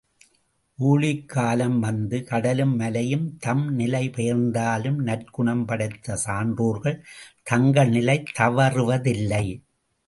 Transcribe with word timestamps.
ஊழிக்காலம் 0.79 1.75
வந்து, 1.79 2.23
கடலும் 2.23 2.73
மலையும் 2.75 3.37
தம் 3.39 3.73
நிலை 3.73 4.09
பெயர்ந்தாலும், 4.09 4.97
நற்குணம் 5.01 5.65
படைத்த 5.65 6.17
சான்றோர்கள் 6.25 6.99
தங்கள் 7.43 7.89
நிலை 7.89 8.23
தவறுவதில்லை. 8.39 9.45